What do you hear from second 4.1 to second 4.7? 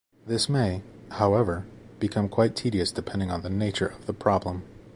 problem.